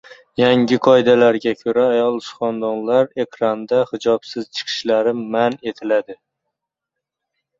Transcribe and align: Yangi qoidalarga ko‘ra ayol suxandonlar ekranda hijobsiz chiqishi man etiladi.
Yangi 0.41 0.77
qoidalarga 0.85 1.51
ko‘ra 1.57 1.83
ayol 1.89 2.15
suxandonlar 2.27 3.11
ekranda 3.25 3.83
hijobsiz 3.91 4.49
chiqishi 4.55 5.13
man 5.35 5.59
etiladi. 5.73 6.17